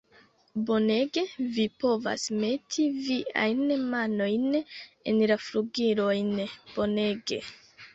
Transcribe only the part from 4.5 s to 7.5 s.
en la flugilojn. Bonege!